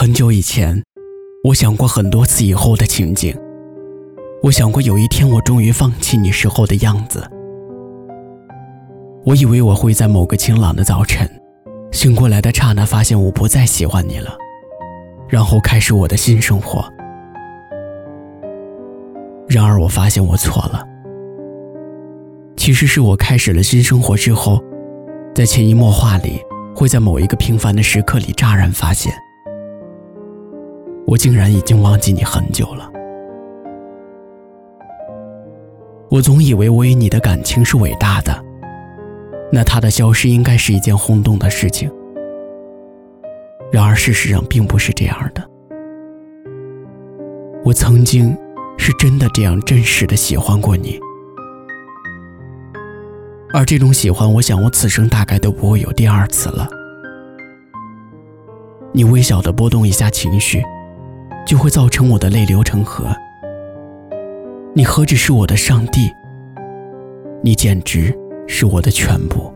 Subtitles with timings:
[0.00, 0.80] 很久以前，
[1.42, 3.36] 我想过很多次以后的情景。
[4.44, 7.28] 我想过有一天我终于放弃你时候的样子。
[9.24, 11.28] 我以为我会在某个晴朗的早晨，
[11.90, 14.38] 醒过来的刹那，发现我不再喜欢你了，
[15.28, 16.88] 然后开始我的新生活。
[19.48, 20.80] 然而我发现我错了。
[22.56, 24.62] 其实是我开始了新生活之后，
[25.34, 26.40] 在潜移默化里，
[26.72, 29.12] 会在某一个平凡的时刻里乍然发现。
[31.08, 32.86] 我竟然已经忘记你很久了。
[36.10, 38.44] 我总以为我与你的感情是伟大的，
[39.50, 41.90] 那它的消失应该是一件轰动的事情。
[43.72, 45.50] 然而事实上并不是这样的。
[47.64, 48.36] 我曾经
[48.76, 51.00] 是真的这样真实的喜欢过你，
[53.54, 56.68] 而这种喜欢，我想我此生大概都不会有第二次了。
[58.92, 60.62] 你微小的波动一下情绪。
[61.48, 63.06] 就会造成我的泪流成河。
[64.74, 66.12] 你何止是我的上帝，
[67.42, 68.14] 你简直
[68.46, 69.50] 是我的全部。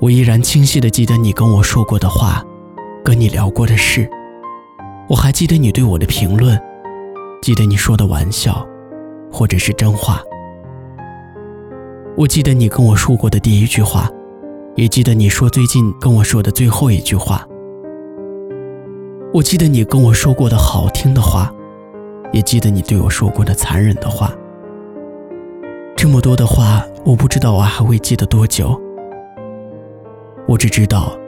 [0.00, 2.42] 我依然清晰的记得你跟我说过的话，
[3.04, 4.08] 跟你聊过的事，
[5.06, 6.58] 我还记得你对我的评论，
[7.42, 8.66] 记得你说的玩笑，
[9.30, 10.22] 或者是真话。
[12.16, 14.08] 我记得你跟我说过的第一句话，
[14.76, 17.46] 也记得你说最近跟我说的最后一句话。
[19.34, 21.52] 我记得你跟我说过的好听的话，
[22.32, 24.32] 也记得你对我说过的残忍的话。
[25.96, 28.80] 这么多的话，我不知道我还会记得多久。
[30.46, 31.18] 我只知道，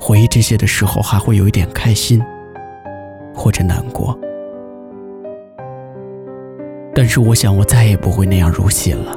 [0.00, 2.20] 回忆这些的时候，还会有一点开心，
[3.32, 4.18] 或者难过。
[6.96, 9.16] 但是我想，我再也不会那样入戏了。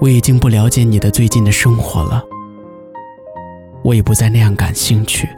[0.00, 2.22] 我已经不了解你的最近的生活了，
[3.82, 5.28] 我也不再那样感兴趣。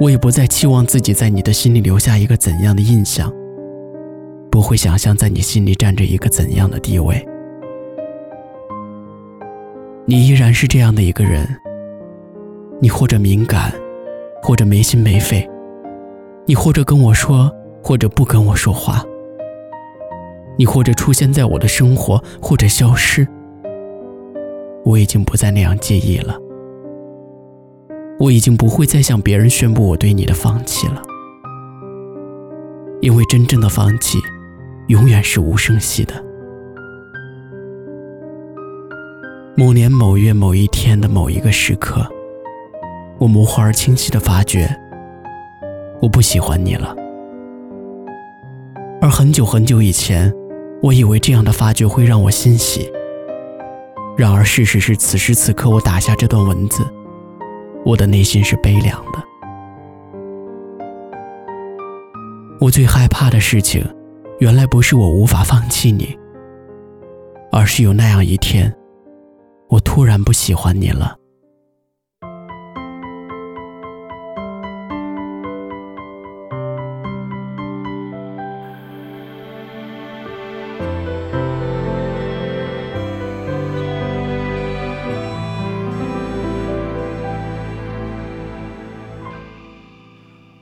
[0.00, 3.32] 我也不再期望自己在你的心里留下一个怎样的印象，
[4.48, 7.26] 不会想象在你心里占着一个怎样的地位。
[10.04, 11.46] 你依然是这样的一个人，
[12.80, 13.72] 你或者敏感，
[14.40, 15.48] 或者没心没肺，
[16.46, 17.50] 你或者跟我说，
[17.82, 19.04] 或者不跟我说话，
[20.56, 23.26] 你或者出现在我的生活，或者消失。
[24.84, 26.38] 我已经不再那样介意了。
[28.20, 31.00] 我已经不会再向别人宣布我对你的放弃了，
[33.00, 34.18] 因为真正的放弃，
[34.88, 36.14] 永远是无声息的。
[39.56, 42.04] 某年某月某一天的某一个时刻，
[43.18, 44.68] 我模糊而清晰的发觉，
[46.00, 46.94] 我不喜欢你了。
[49.00, 50.32] 而很久很久以前，
[50.82, 52.90] 我以为这样的发觉会让我欣喜。
[54.16, 56.84] 然而事实是，此时此刻我打下这段文字。
[57.84, 59.22] 我的内心是悲凉的。
[62.60, 63.84] 我最害怕的事情，
[64.40, 66.18] 原来不是我无法放弃你，
[67.52, 68.74] 而是有那样一天，
[69.68, 71.17] 我突然不喜欢你了。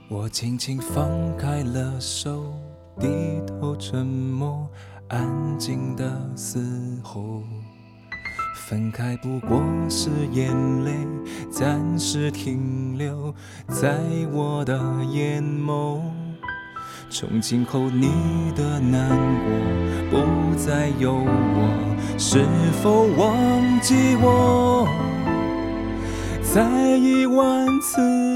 [0.09, 2.55] 我轻轻放开了手，
[3.01, 3.09] 低
[3.45, 4.69] 头沉默，
[5.09, 6.05] 安静的
[6.37, 6.61] 嘶
[7.03, 7.43] 吼。
[8.69, 10.93] 分开不过是眼泪
[11.51, 13.35] 暂时停留
[13.69, 13.99] 在
[14.33, 14.81] 我的
[15.11, 16.01] 眼眸。
[17.11, 19.11] 从今后你的难
[20.11, 22.45] 过不再有我，是
[22.81, 24.87] 否忘记我？
[26.55, 28.36] 再一万次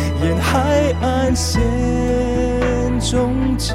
[0.21, 2.01] 沿海岸线。
[3.11, 3.73] 终结。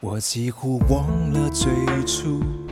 [0.00, 1.70] 我几乎忘了最
[2.06, 2.40] 初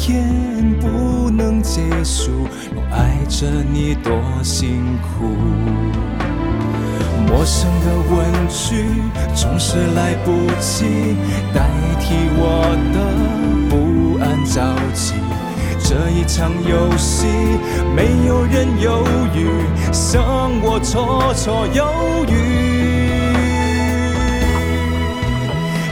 [0.00, 0.24] 天
[0.80, 2.30] 不能结束，
[2.72, 4.12] 我爱着你多
[4.44, 5.26] 辛苦。
[7.26, 8.86] 陌生的问句
[9.34, 10.30] 总是来不
[10.60, 11.16] 及
[11.52, 11.66] 代
[11.98, 12.62] 替我
[12.94, 12.96] 的
[13.68, 13.74] 不
[14.22, 14.62] 安着
[14.94, 15.14] 急。
[15.80, 17.26] 这一场游戏，
[17.96, 19.04] 没有人犹
[19.34, 19.48] 豫，
[19.92, 20.22] 剩
[20.62, 22.32] 我绰绰有余。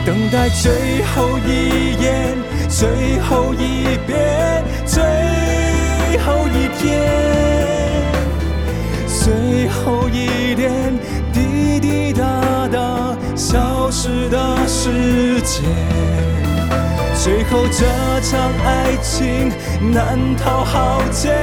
[0.06, 2.37] 等待最后一眼，
[2.68, 5.02] 最后一遍，最
[6.18, 6.84] 后一天，
[9.06, 10.70] 最后一点
[11.32, 15.64] 滴滴答答消失的时间。
[17.14, 17.86] 最后这
[18.20, 19.50] 场爱情
[19.92, 21.34] 难逃浩劫，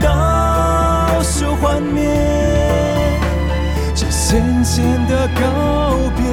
[0.00, 2.08] 倒数幻灭，
[3.94, 6.24] 这渐渐的告别，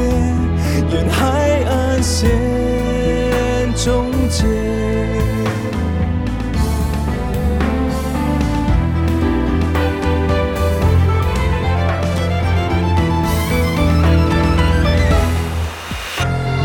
[0.96, 2.30] 沿海岸线
[3.78, 4.44] 终结。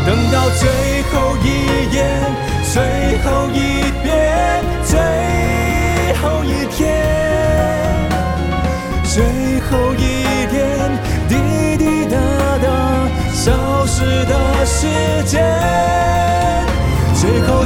[0.05, 1.47] 等到最后一
[1.93, 2.03] 眼，
[2.73, 2.81] 最
[3.19, 4.99] 后一遍，最
[6.19, 6.81] 后一天，
[9.03, 9.23] 最
[9.69, 10.57] 后一点
[11.29, 12.17] 滴滴答
[12.57, 12.67] 答
[13.33, 14.87] 消失的时
[15.25, 15.52] 间，